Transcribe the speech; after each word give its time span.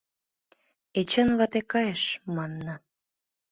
Эчан 0.99 1.29
вате 1.39 1.61
кайыш, 1.71 2.03
манна. 2.35 2.75